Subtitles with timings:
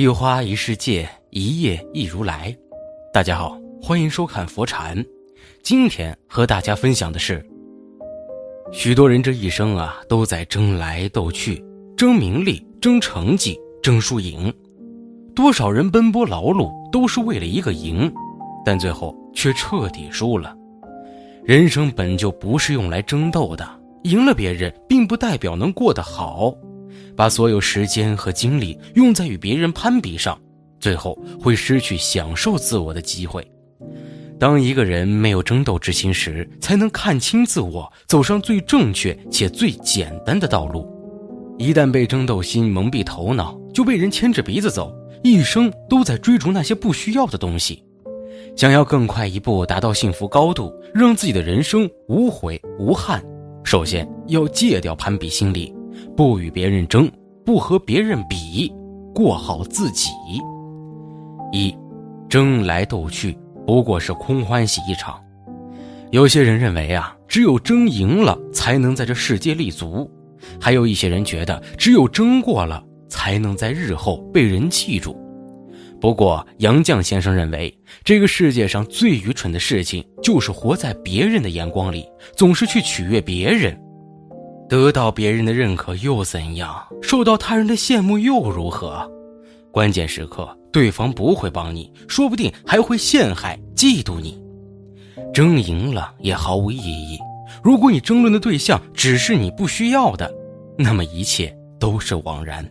[0.00, 2.56] 一花一世界，一叶一如来。
[3.12, 4.96] 大家好，欢迎收看佛禅。
[5.62, 7.44] 今天和大家分享的是，
[8.72, 11.62] 许多人这一生啊，都在争来斗去，
[11.98, 14.50] 争名利，争成绩，争输赢。
[15.34, 18.10] 多少人奔波劳碌，都是为了一个赢，
[18.64, 20.56] 但最后却彻底输了。
[21.44, 23.68] 人生本就不是用来争斗的，
[24.04, 26.54] 赢了别人，并不代表能过得好。
[27.16, 30.38] 把所有时间和精力用在与别人攀比上，
[30.78, 33.46] 最后会失去享受自我的机会。
[34.38, 40.88] 当一个人没有争斗之心时，才能看清自我，走上最正确且最简单的道路。
[41.58, 44.90] 一旦被争斗心蒙蔽头脑，就被人牵着鼻子走，
[45.22, 47.84] 一生都在追逐那些不需要的东西。
[48.56, 53.22] 想要更快一步达到幸福高度，让自己的人生无悔无憾，
[53.62, 55.74] 首先要戒掉攀比心理。
[56.20, 57.10] 不与别人争，
[57.46, 58.70] 不和别人比，
[59.14, 60.10] 过好自己。
[61.50, 61.74] 一，
[62.28, 63.34] 争来斗去
[63.66, 65.18] 不过是空欢喜一场。
[66.10, 70.06] 有些人认为啊，只有争赢了才能在这世界立足；
[70.60, 75.18] 还有一些人觉得，只有争过了才能在日后被人记住。
[76.02, 83.74] 不过，杨绛先生认为，这个世界上最愚蠢的事情，就是活在别人的眼光里，总是去取悦别人。
[84.70, 86.80] 得到别人的认可又怎样？
[87.02, 89.10] 受到他人的羡慕又如何？
[89.72, 94.40] 关键时刻，对方不会帮你，说不定还会陷害、嫉妒你。
[95.34, 97.18] 争赢了也毫无意义。
[97.64, 100.32] 如果你争论的对象只是你不需要的，
[100.78, 102.64] 那么一切都是枉然。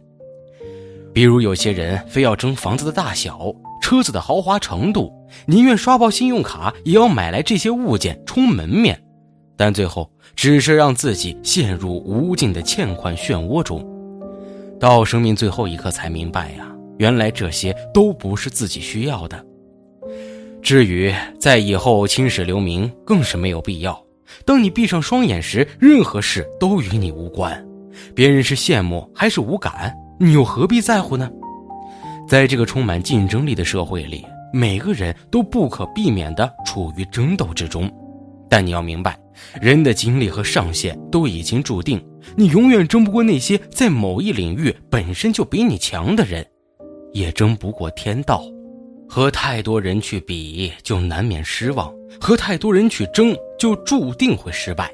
[1.14, 5.12] 比如有些人非要争房子的大小、车子的豪华程度，
[5.46, 8.98] 宁愿刷爆信用卡也要买来这些物件充门面。
[9.60, 13.86] 但最后只是让自己陷入无尽的欠款漩涡中，
[14.80, 19.46] 到生命最后一刻才明白呀，原来这些都不是自己需要的。
[20.62, 24.02] 至于在以后青史留名，更是没有必要。
[24.46, 27.62] 当你闭上双眼时，任何事都与你无关，
[28.16, 31.30] 别人是羡慕还是无感，你又何必在乎呢？
[32.30, 37.92] 在这个充满竞争力的社会里，每个人都不可避免地处于争斗之中。
[38.50, 39.18] 但你要明白，
[39.62, 42.04] 人的精力和上限都已经注定，
[42.36, 46.46] 你永远争不过那些在某一领域本身就比你强的人，
[47.14, 48.44] 也争不过天道。
[49.08, 54.92] 和太多人去比，就难免失望；和太多人去争，就注定会失败。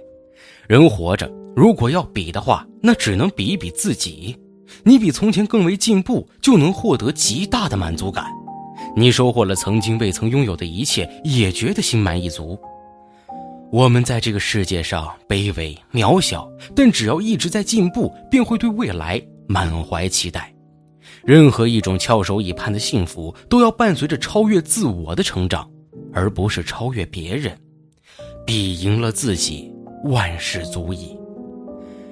[0.68, 4.38] 人活着，如果要比的话，那只能比一比自己。
[4.84, 8.26] 你比从前更为进步，就能获得极大的满足感。
[8.96, 12.58] 你收获了曾经未曾拥有的一切，也觉得心满意足。
[13.72, 20.54] 我们在这个世界上卑微渺小，但只要一直在进步，便会对未来满怀期待。
[21.24, 25.70] 任何一种翘首以盼的幸福，都要伴随着超越自我的成长，
[26.14, 27.58] 而不是超越别人。
[28.46, 29.74] 比赢了自己，
[30.06, 31.18] 万事足矣。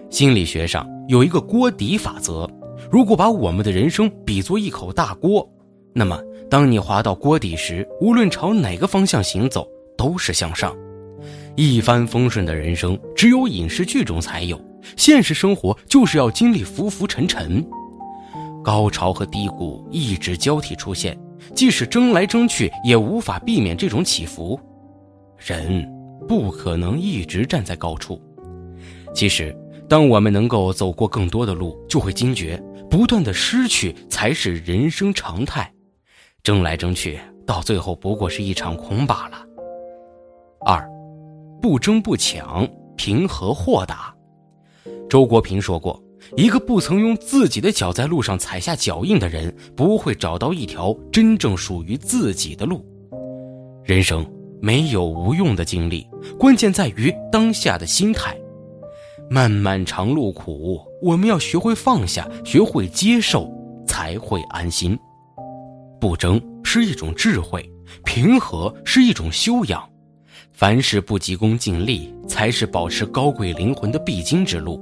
[0.10, 2.50] 心理学上有一个锅底法则：
[2.92, 5.48] 如果把我们的人生比作一口大锅，
[5.94, 10.76] 那么当你滑到锅底时，无论朝哪个方向行走，都是向上。
[11.56, 14.60] 一帆风顺的人生，只有影视剧中才有。
[14.98, 17.64] 现实生活就是要经历浮浮沉沉，
[18.64, 21.18] 高潮和低谷一直交替出现。
[21.54, 24.60] 即使争来争去，也无法避免这种起伏。
[25.38, 25.88] 人
[26.28, 28.22] 不可能一直站在高处。
[29.14, 29.56] 其实，
[29.88, 35.72] 当我们能够走过更多的路，就会惊觉，不断的失去才是人生常态。
[36.42, 39.46] 争来争去，到最后不过是一场空罢了。
[40.66, 40.93] 二。
[41.64, 44.14] 不争不抢，平和豁达。
[45.10, 45.98] 周国平说过
[46.36, 52.86] ：“一个不曾用自己的脚在路上踩下脚印的人，不会找到一条真正属于自己的路。”
[53.86, 54.30] 人生
[54.62, 56.06] 没有无用的经历，
[56.38, 58.38] 关键在于当下的心态。
[59.30, 63.50] 漫漫长路苦，我们要学会放下，学会接受，
[63.88, 65.00] 才会安心。
[65.98, 67.66] 不争是一种智慧，
[68.04, 69.82] 平和是一种修养。
[70.54, 74.80] 凡事不急功近利，才是保持高贵灵魂的必经之路。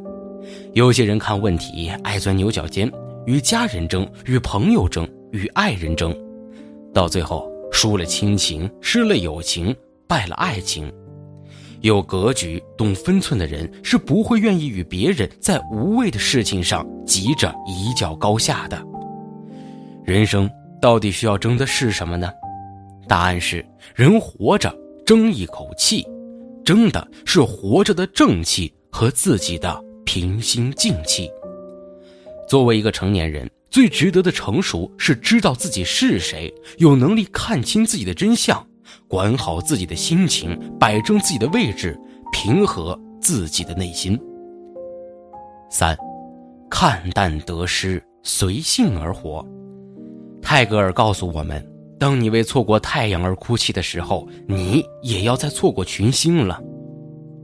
[0.73, 2.91] 有些人看问题爱钻牛角尖，
[3.25, 6.13] 与家人争，与朋友争，与爱人争，
[6.93, 9.73] 到最后输了亲情，失了友情，
[10.07, 10.91] 败了爱情。
[11.79, 18.79] 有格局、懂分寸的人是不会愿意与别人在无谓的事情上急着一较高下的。
[20.03, 20.49] 人生
[20.81, 22.29] 到底需要争的是什么呢？
[23.07, 23.65] 答案是：
[23.95, 24.80] 人活着。
[25.05, 26.05] 争一口气，
[26.63, 31.29] 争的是活着的正气和自己的平心静气。
[32.47, 38.65] 作为一个成年人，最值得的成熟是知道自己是谁，有能力看清自己的真相，
[39.07, 41.97] 管好自己的心情，摆正自己的位置，
[42.31, 44.19] 平和自己的内心。
[45.69, 45.97] 三，
[46.69, 49.45] 看淡得失，随性而活。
[50.41, 51.65] 泰戈尔告诉我们：
[52.01, 56.59] 当你为错过太阳而哭泣的时候，你也要再错过群星了。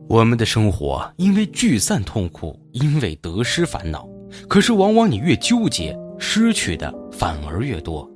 [0.09, 4.09] 我们的生活因为聚散痛苦，因为得失烦恼。
[4.50, 8.09] 可是，往往你越纠结，失去的反而越多。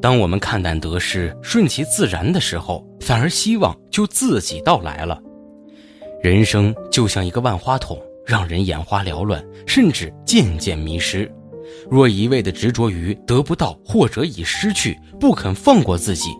[0.00, 5.20] 当我们看淡得失，顺其自然的时候，反而希望就自己到来了。
[6.22, 11.30] 人生就像一个万花筒，让人眼花缭乱，甚至渐渐迷失。
[11.90, 16.30] 若一味的执着于得不到或者已失去，不肯放过自己，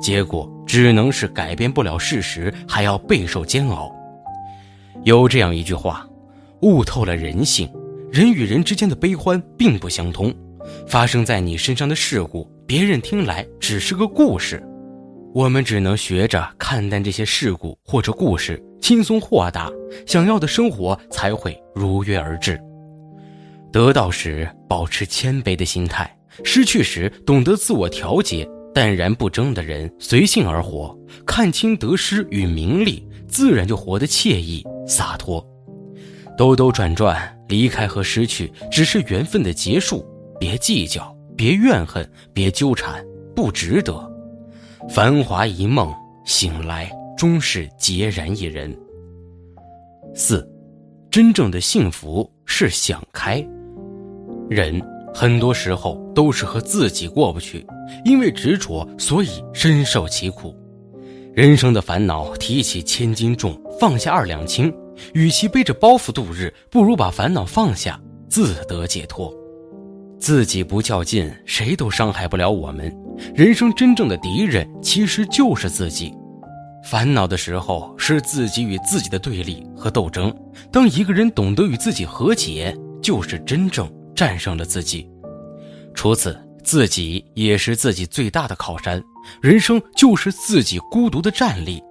[0.00, 3.90] 结果只能是改变不了事实，还要备受煎熬。
[5.04, 6.06] 有这样一句话：
[6.60, 7.68] 悟透了人性。
[8.10, 10.30] 人与人之间的悲欢并不相通，
[10.86, 14.62] 发生在你身上的事故，别人听来只是个故事。
[15.32, 19.70] 我们只能学着看淡这些事故或者故事，轻松豁达，
[20.06, 22.60] 想要的生活才会如约而至。
[23.72, 26.14] 得到时保持谦卑的心态，
[26.44, 30.96] 失去时懂得自我调节，淡然不争的人随性而活，
[31.26, 35.44] 看清得失与名利，自然就活得惬意洒脱。
[36.36, 37.36] 兜兜转转。
[37.48, 40.02] 离开和失去只是缘分的结束，
[40.40, 43.04] 别计较，别怨恨，别纠缠，
[43.36, 44.10] 不值得。
[44.88, 45.94] 繁华一梦，
[46.24, 48.74] 醒来终是孑然一人。
[50.14, 50.48] 四，
[51.10, 53.46] 真正的幸福是想开。
[54.48, 54.82] 人
[55.14, 57.66] 很多时候都是和自己过不去，
[58.04, 60.54] 因为执着，所以深受其苦。
[61.34, 64.72] 人生的烦恼，提起千斤重，放下二两轻。
[65.14, 67.98] 与其背着包袱度日，不如把烦恼放下，
[68.28, 69.32] 自得解脱。
[70.18, 72.94] 自己不较劲，谁都伤害不了我们。
[73.34, 76.12] 人生真正的敌人其实就是自己。
[76.84, 80.32] 烦恼的时候是自己与自己的对立和斗争。
[80.70, 85.08] 当一个人懂得与自己和解，就是真正战胜了自己。
[85.94, 89.02] 除此，自己也是自己最大的靠山。
[89.40, 91.82] 人生就是自己孤独的站立，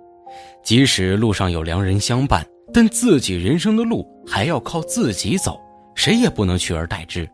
[0.64, 2.46] 即使路上有良人相伴。
[2.74, 5.60] 但自己人生的路还要靠自己走，
[5.94, 7.30] 谁也不能取而代之。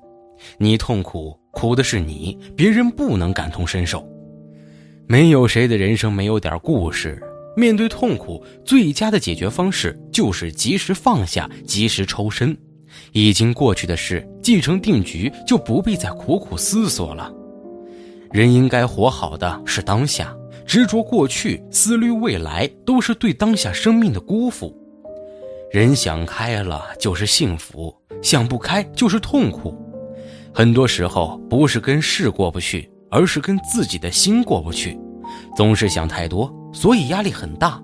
[0.58, 4.04] 你痛苦，苦的是你，别人不能感同身受。
[5.08, 7.22] 没有谁的人生没有点故事。
[7.56, 12.58] 面对痛苦，最佳的解决方式就是及时放下，及时抽身。
[13.12, 17.32] 已经过去的事，既成定局，就不必再苦苦思索了。
[18.32, 20.36] 人应该活好的是当下，
[20.66, 24.76] 执着过去，思虑未来，都是对当下生命的辜负。
[25.72, 29.76] 人想开了就是幸福，想不开就是痛苦。
[30.54, 34.98] 很多时候不是跟事过不去，而是跟自己的心过不去。
[35.56, 37.82] 总是想太多，所以压力很大。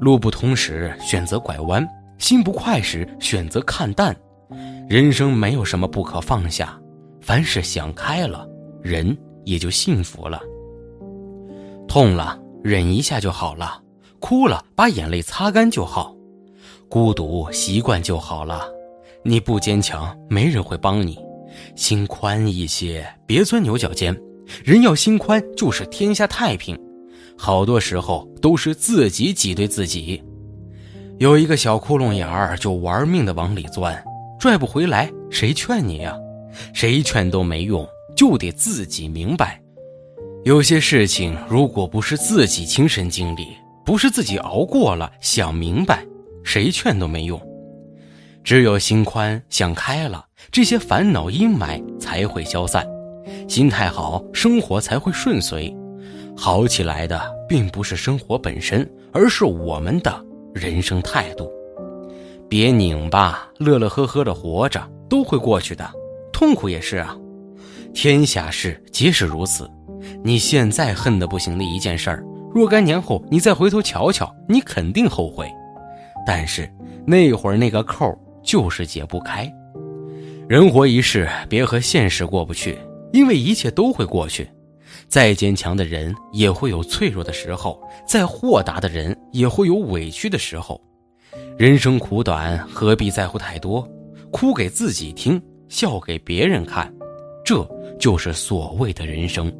[0.00, 1.86] 路不通时选择拐弯，
[2.18, 4.14] 心不快时选择看淡。
[4.88, 6.80] 人生没有什么不可放下，
[7.20, 8.48] 凡是想开了，
[8.82, 10.40] 人也就幸福了。
[11.88, 13.82] 痛了忍一下就好了，
[14.20, 16.14] 哭了把眼泪擦干就好。
[16.88, 18.62] 孤独习惯就好了，
[19.24, 21.18] 你不坚强，没人会帮你。
[21.74, 24.16] 心宽一些，别钻牛角尖。
[24.64, 26.78] 人要心宽，就是天下太平。
[27.36, 30.22] 好多时候都是自己挤兑自己。
[31.18, 34.00] 有一个小窟窿眼儿，就玩命的往里钻，
[34.38, 36.16] 拽不回来，谁劝你呀？
[36.72, 39.60] 谁劝都没用，就得自己明白。
[40.44, 43.48] 有些事情，如果不是自己亲身经历，
[43.84, 46.04] 不是自己熬过了，想明白。
[46.44, 47.40] 谁劝都没用，
[48.44, 52.86] 只有心宽想开了，这些烦恼阴霾才会消散。
[53.48, 55.74] 心态好，生活才会顺遂。
[56.36, 60.24] 好起来的并不是生活本身，而是我们的
[60.54, 61.50] 人生态度。
[62.48, 65.88] 别拧巴，乐乐呵呵的活着都会过去的。
[66.32, 67.16] 痛苦也是啊，
[67.92, 69.68] 天下事皆是如此。
[70.22, 72.24] 你现在恨得不行的一件事儿，
[72.54, 75.50] 若干年后你再回头瞧瞧，你肯定后悔。
[76.24, 76.70] 但是
[77.04, 79.50] 那会儿那个扣就是解不开。
[80.48, 82.78] 人活一世，别和现实过不去，
[83.12, 84.48] 因为一切都会过去。
[85.08, 90.80] 再坚强的人也会有脆弱的时候，再豁达的人也会有委屈的时候。
[91.58, 93.88] 人生苦短，何必在乎太多？
[94.30, 96.92] 哭给自己听，笑给别人看，
[97.42, 97.66] 这
[97.98, 99.50] 就是所谓的人生。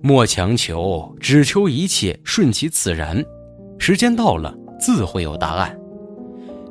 [0.00, 3.20] 莫强求，只求一切顺其自然。
[3.78, 4.54] 时间到了。
[4.78, 5.76] 自会有答案。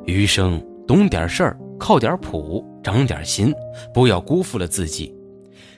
[0.06, 3.52] 余生懂点事儿，靠点谱，长点心，
[3.92, 5.14] 不要辜负了自己。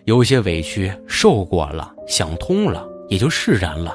[0.04, 3.94] 有些委屈受过了，想通了，也就释然了；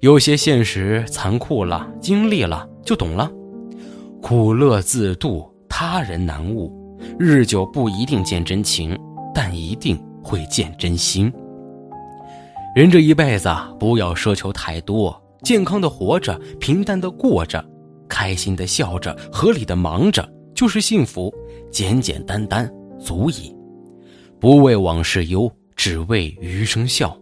[0.00, 3.30] 有些现实残酷了，经历了就懂了。
[4.20, 6.72] 苦乐自度，他人难悟。
[7.18, 8.98] 日久不一定见真情，
[9.34, 11.32] 但一定会见真心。
[12.74, 13.48] 人这一辈子，
[13.78, 17.64] 不要奢求太多，健康的活着，平淡的过着，
[18.08, 21.32] 开心的笑着，合理的忙着，就是幸福。
[21.70, 23.54] 简简单单足矣。
[24.40, 27.16] 不为往事忧，只为余生笑。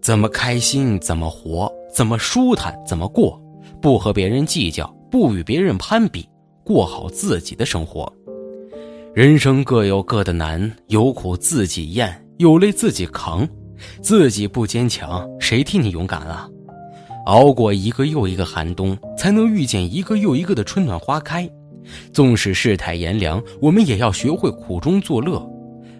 [0.00, 3.40] 怎么开心怎么活，怎么舒坦怎么过。
[3.82, 6.28] 不和别人计较，不与别人攀比，
[6.64, 8.10] 过好自己的生活。
[9.12, 13.46] 人生各有各的难，有苦自己咽，有累自己扛。
[14.00, 16.48] 自己不坚强，谁替你勇敢啊？
[17.26, 21.48] 熬过一个又一个寒冬，才能遇见一个又一个的春暖花开。
[22.12, 25.44] 纵使世态炎凉，我们也要学会苦中作乐。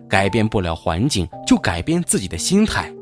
[0.09, 2.93] 改变不了环境，就改变自己的心态，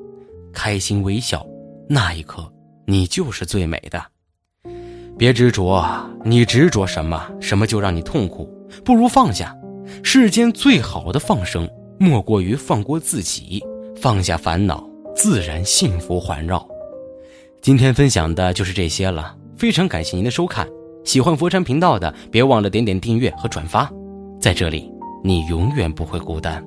[0.53, 1.45] 开心微笑，
[1.89, 2.51] 那一刻
[2.87, 4.03] 你就是最美的。
[5.19, 5.85] 别执着，
[6.25, 8.49] 你执着什么，什么就让你痛苦。
[8.85, 9.53] 不如放下。
[10.05, 13.61] 世间最好的放生，莫过于放过自己，
[13.97, 16.65] 放下烦恼，自然幸福环绕。
[17.61, 20.69] 今天分享的就是这些了，非常感谢您的收看。
[21.05, 23.91] 喜欢佛山频道的，别忘了点点订阅和转发，
[24.41, 24.89] 在这里，
[25.25, 26.65] 你永远不会孤单。